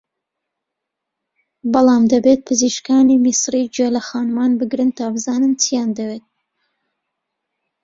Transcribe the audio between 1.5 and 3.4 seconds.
بەڵام دەبێت پزیشکانی